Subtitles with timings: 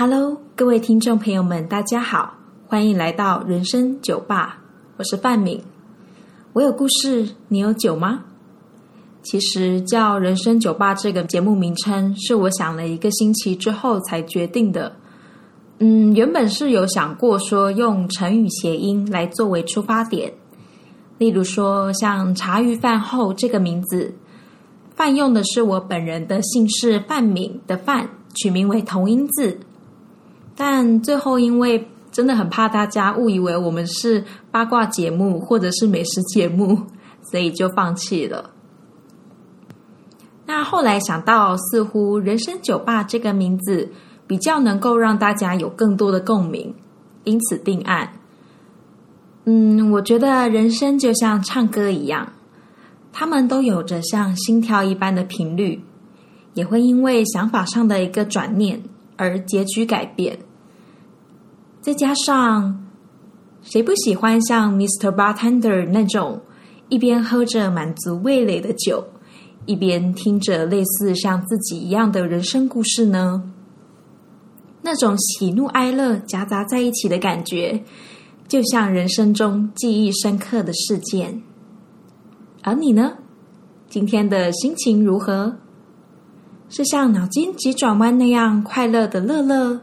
[0.00, 2.34] Hello，各位听众朋友们，大家好，
[2.68, 4.60] 欢迎来到人生酒吧，
[4.96, 5.60] 我是范敏。
[6.52, 8.22] 我有故事，你有酒吗？
[9.24, 14.94] 其实叫“人生酒吧”这个节目名称，是我想了一个星期之后才决定的。
[15.80, 20.32] 嗯，原本是有想过说用成语谐音来作为出发点，
[21.18, 24.14] 例如说像“茶余饭后”这个名字，
[24.94, 29.58] 饭用的是我本人的姓氏范敏的“范”，取名为同音字。
[30.58, 36.82] 但最后因为真的很怕大家误以为我们是八卦节目或者是美食节目，
[37.30, 38.50] 所以就放弃了。
[40.44, 43.88] 那后来想到，似乎“人生酒吧”这个名字。
[44.28, 46.74] 比较能够让大家有更多的共鸣，
[47.24, 48.12] 因此定案。
[49.46, 52.30] 嗯，我觉得人生就像唱歌一样，
[53.10, 55.82] 他们都有着像心跳一般的频率，
[56.52, 58.82] 也会因为想法上的一个转念
[59.16, 60.38] 而结局改变。
[61.88, 62.86] 再加上，
[63.62, 65.10] 谁不喜欢像 Mr.
[65.10, 66.38] Bartender 那种
[66.90, 69.02] 一边喝着满足味蕾的酒，
[69.64, 73.42] 一边听着类似像自己一样的人生故事呢？
[74.82, 77.82] 那种喜怒哀乐夹杂在一起的感觉，
[78.46, 81.42] 就像人生中记忆深刻的事件。
[82.64, 83.14] 而你呢？
[83.88, 85.56] 今天的心情如何？
[86.68, 89.80] 是像脑筋急转弯那样快乐的乐乐，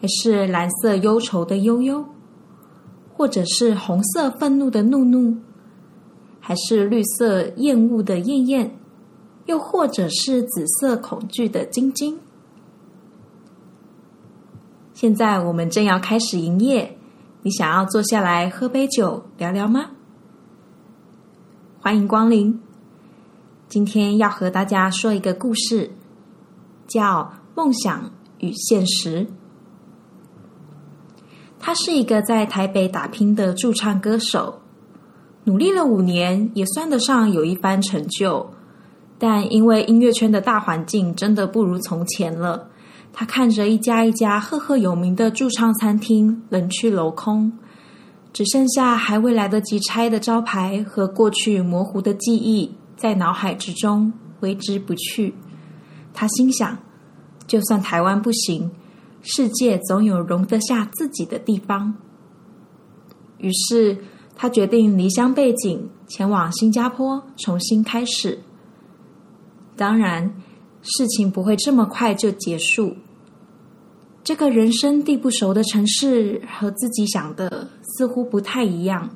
[0.00, 2.04] 还是蓝色忧愁的悠悠，
[3.12, 5.36] 或者是红色愤怒的怒怒，
[6.38, 8.78] 还是绿色厌恶的厌厌，
[9.46, 12.16] 又或者是紫色恐惧的晶晶？
[14.94, 16.96] 现在我们正要开始营业，
[17.42, 19.90] 你想要坐下来喝杯酒聊聊吗？
[21.80, 22.60] 欢迎光临。
[23.68, 25.90] 今天要和大家说一个故事，
[26.86, 27.22] 叫
[27.54, 29.24] 《梦想与现实》。
[31.60, 34.60] 他是一个在台北打拼的驻唱歌手，
[35.44, 38.50] 努力了五年，也算得上有一番成就。
[39.18, 42.68] 但因为音乐圈的大环境真的不如从前了。
[43.12, 47.52] 他看着一家一家赫赫有名的驻唱餐厅人去楼空，
[48.32, 55.34] 只剩下还未来得及拆的招牌和过去模糊的记忆在脑海之中挥之不去。
[56.14, 56.78] 他心想：
[57.48, 58.70] 就算台湾不行，
[59.22, 61.94] 世界总有容得下自己的地方。
[63.38, 63.96] 于是
[64.34, 68.38] 他决定离乡背井，前往新加坡重新开始。
[69.76, 70.34] 当然，
[70.82, 72.96] 事情不会这么快就结束。
[74.24, 79.08] 这个人生地不熟的城市和自己想的似乎不太一样，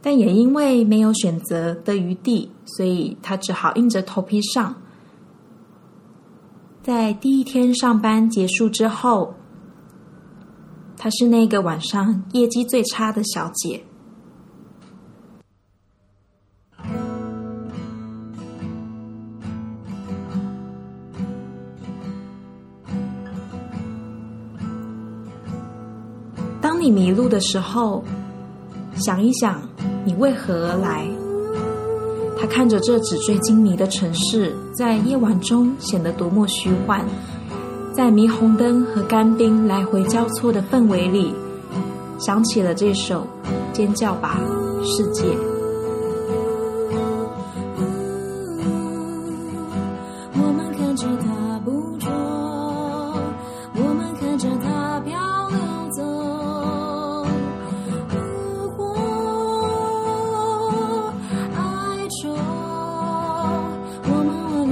[0.00, 4.76] 但也因为没有选择的余地，所以他只好硬着头皮上。
[6.82, 9.34] 在第一天上班结束之后，
[10.96, 13.84] 她是那个晚上业绩最差的小姐。
[26.62, 28.02] 当你迷路的时候，
[28.94, 29.60] 想一想，
[30.04, 31.06] 你为何而来？
[32.40, 37.04] 他看着这纸醉金迷的城市，在夜晚中显得多么虚幻。
[37.92, 41.34] 在霓虹灯和干冰来回交错的氛围里，
[42.18, 43.26] 想起了这首
[43.76, 44.40] 《尖叫吧，
[44.82, 45.24] 世界》。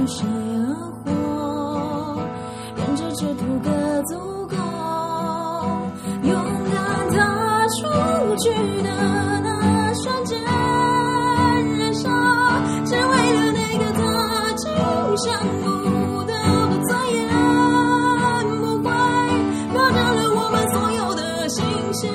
[0.09, 0.73] 谁而
[1.05, 2.19] 活
[2.77, 3.69] 沿着这土格
[4.07, 4.55] 足够。
[6.23, 8.49] 勇敢踏出去
[8.81, 8.89] 的
[9.43, 12.09] 那瞬间燃烧
[12.85, 14.65] 只为了那个他今
[15.17, 15.27] 生
[15.61, 16.33] 不得
[16.69, 17.17] 不再也
[18.49, 18.89] 不会
[19.75, 21.63] 放掉了我们所有的心
[21.93, 22.09] 血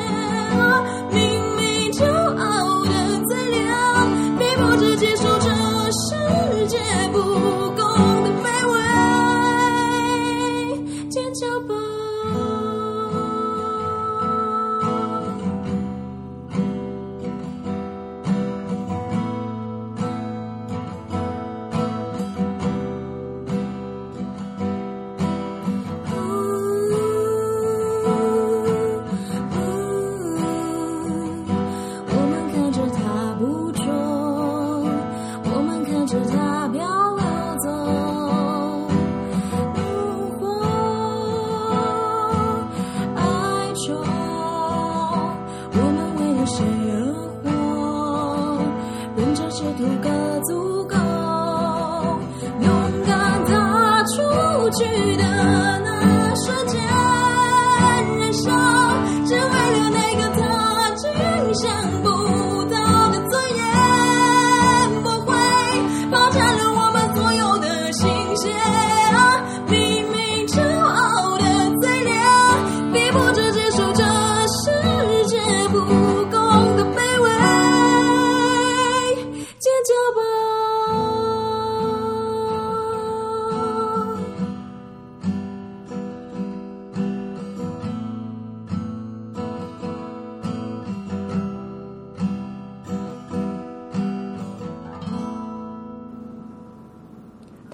[49.76, 50.08] 足够
[50.46, 50.96] 足够，
[52.60, 52.68] 勇
[53.06, 55.24] 敢踏出去的
[55.84, 56.80] 那瞬间，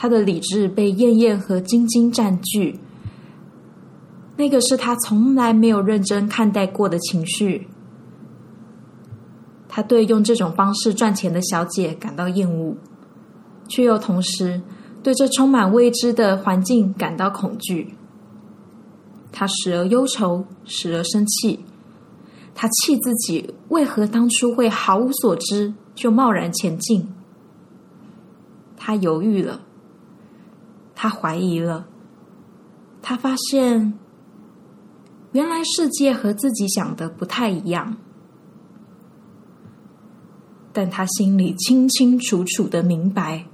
[0.02, 2.80] 他的理智被燕燕和晶晶占据，
[4.38, 7.68] 那个是他从来没有认真看待过的情绪。
[9.68, 12.74] 他对用这种方式赚钱的小姐感到厌恶，
[13.68, 14.62] 却又同时
[15.02, 17.92] 对这充满未知的环境感到恐惧。
[19.30, 21.60] 他时而忧愁，时而生气。
[22.54, 27.06] 他气自己为何当初会毫无所知就贸然前进。
[28.78, 29.60] 他犹豫了。
[31.02, 31.86] 他怀疑了，
[33.00, 33.94] 他发现
[35.32, 37.96] 原来世界和自己想的不太一样，
[40.74, 43.46] 但他心里清清楚楚的明白，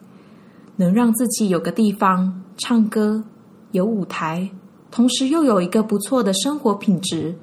[0.74, 3.22] 能让自己有个地方唱歌、
[3.70, 4.50] 有舞台，
[4.90, 7.36] 同时又有一个不错的生活品质，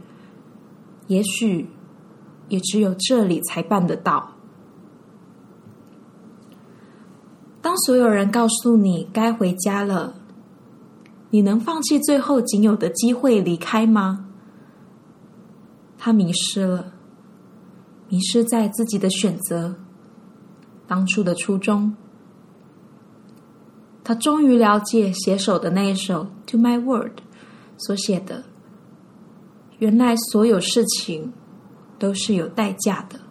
[1.07, 1.69] 也许
[2.49, 4.32] 也只有这里才办得到。
[7.63, 10.15] 当所有人告诉你该回家了，
[11.29, 14.25] 你能放弃最后仅有的机会离开吗？
[15.97, 16.91] 他迷失了，
[18.09, 19.75] 迷失在自己的选择，
[20.85, 21.95] 当初的初衷。
[24.03, 27.11] 他终于了解写手的那一首《To My Word》
[27.77, 28.43] 所写的，
[29.79, 31.31] 原来所有事情
[31.97, 33.21] 都是有代价的。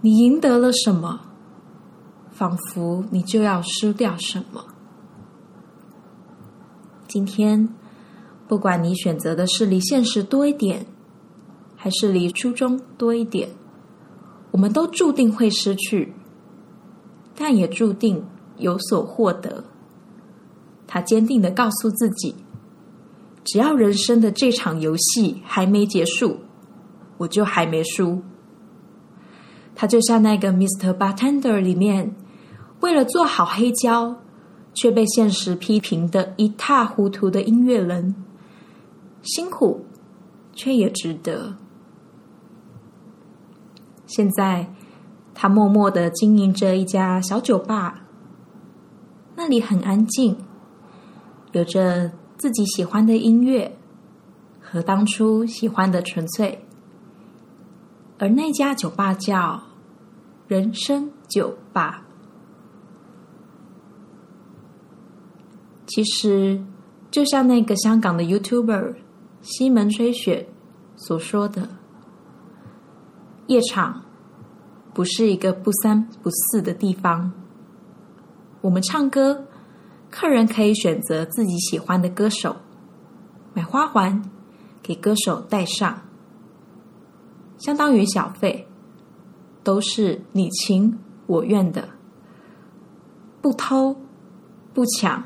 [0.00, 1.23] 你赢得了什么？
[2.34, 4.64] 仿佛你就要失掉什么。
[7.06, 7.68] 今天，
[8.48, 10.84] 不管你选择的是离现实多一点，
[11.76, 13.50] 还是离初衷多一点，
[14.50, 16.12] 我们都注定会失去，
[17.36, 18.24] 但也注定
[18.56, 19.62] 有所获得。
[20.88, 22.34] 他坚定的告诉自己：
[23.44, 26.40] 只要人生的这场游戏还没结束，
[27.18, 28.20] 我就还没输。
[29.76, 30.92] 他就像那个《Mr.
[30.98, 32.12] Bartender》里面。
[32.84, 34.14] 为了做好黑胶，
[34.74, 38.14] 却被现实批评的一塌糊涂的音乐人，
[39.22, 39.86] 辛苦
[40.52, 41.54] 却也值得。
[44.04, 44.70] 现在，
[45.32, 48.02] 他默默的经营着一家小酒吧，
[49.34, 50.36] 那里很安静，
[51.52, 53.78] 有着自己喜欢的音乐
[54.60, 56.62] 和当初喜欢的纯粹。
[58.18, 59.62] 而那家酒吧叫
[60.46, 62.02] “人生酒吧”。
[65.94, 66.60] 其实，
[67.08, 68.96] 就像那个香港的 YouTuber
[69.42, 70.48] 西门吹雪
[70.96, 71.68] 所说的，
[73.46, 74.02] 夜场
[74.92, 77.30] 不是一个不三不四的地方。
[78.60, 79.46] 我们唱歌，
[80.10, 82.56] 客人可以选择自己喜欢的歌手，
[83.52, 84.20] 买花环
[84.82, 86.02] 给歌手戴上，
[87.56, 88.66] 相当于小费，
[89.62, 91.88] 都是你情我愿的，
[93.40, 93.94] 不偷
[94.72, 95.22] 不抢。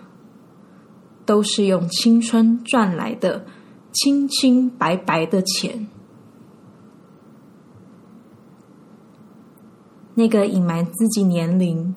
[1.28, 3.44] 都是用青春赚来的
[3.92, 5.86] 清清白白的钱。
[10.14, 11.94] 那个隐瞒自己年龄，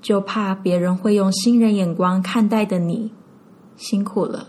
[0.00, 3.12] 就怕别人会用新人眼光看待的你，
[3.76, 4.48] 辛苦了。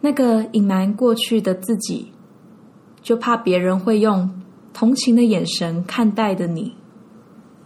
[0.00, 2.10] 那个隐瞒过去的自己，
[3.00, 4.42] 就怕别人会用
[4.72, 6.74] 同情的眼神看待的你，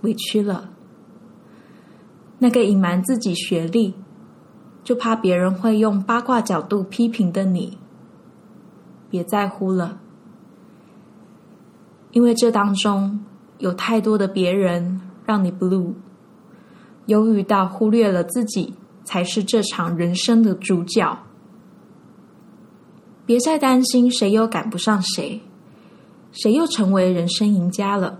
[0.02, 0.68] 委屈了。
[2.40, 3.94] 那个隐瞒自己学历。
[4.90, 7.78] 就怕别人会用八卦角度批评的你，
[9.08, 10.00] 别在乎了，
[12.10, 13.24] 因为这当中
[13.58, 15.92] 有太多的别人让你 blue，
[17.06, 21.16] 忧郁到忽略了自己才是这场人生的主角。
[23.24, 25.40] 别再担心谁又赶不上谁，
[26.32, 28.18] 谁又成为人生赢家了，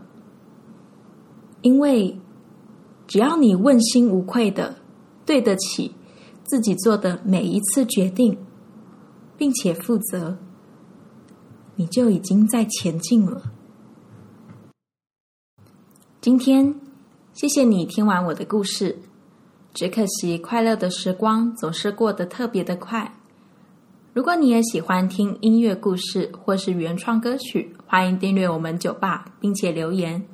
[1.63, 2.17] 因为
[3.09, 4.77] 只要你问心无愧的
[5.27, 5.97] 对得起。
[6.51, 8.37] 自己做的每一次决定，
[9.39, 10.37] 并且负责，
[11.77, 13.53] 你就已经在前进了。
[16.21, 16.75] 今天，
[17.33, 18.99] 谢谢你听完我的故事。
[19.73, 23.15] 只可惜，快乐的时光总是过得特别的快。
[24.13, 30.27] 如果你也喜欢听音乐故事或是原创歌曲，欢迎订阅我们酒吧，并且留言，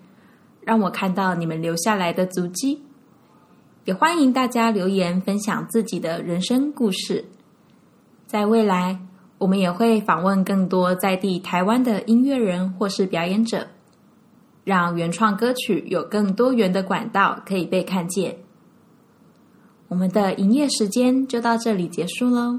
[0.62, 2.85] 让我看到你们留下来的足迹。
[3.86, 7.24] 也欢迎大家留言分享自己的人生故事。
[8.26, 8.98] 在未来，
[9.38, 13.68] 我们也会访问更多在地台湾的音乐人或是表演者，
[14.64, 18.36] 让原创歌曲有更多元的管道可以被看见。
[19.86, 22.58] 我们的营业时间就到这里结束喽。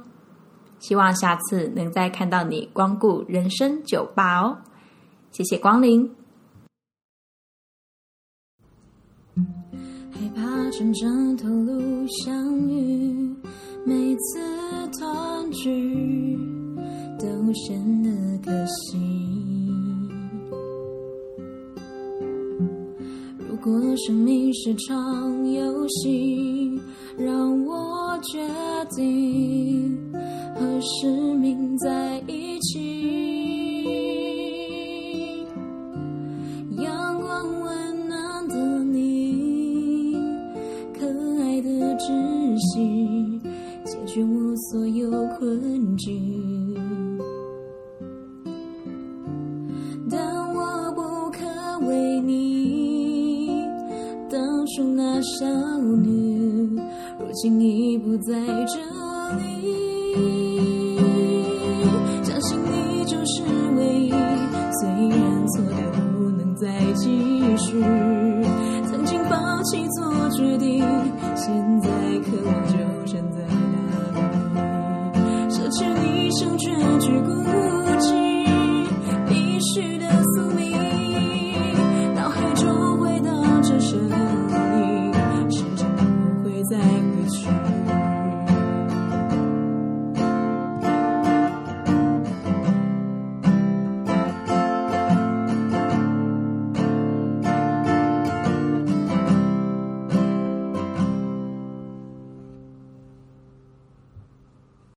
[0.80, 4.60] 希望下次能再看到你光顾人生酒吧哦，
[5.32, 6.10] 谢谢光临。
[10.20, 11.08] 害怕乘着
[11.38, 11.80] 头路
[12.26, 13.36] 相遇，
[13.86, 14.40] 每次
[14.98, 16.36] 团聚
[17.20, 18.10] 都显得
[18.44, 18.98] 可惜。
[23.38, 26.82] 如果生命是场游戏，
[27.16, 28.50] 让我决
[28.96, 29.96] 定。
[30.56, 32.47] 和使命在一
[57.48, 58.34] 如今已不在
[58.66, 58.78] 这
[59.38, 60.98] 里。
[62.22, 63.42] 相信你就是
[63.78, 67.08] 唯一，虽然错的不能再继
[67.56, 67.82] 续。
[68.90, 70.84] 曾经放弃做决定，
[71.36, 71.88] 现在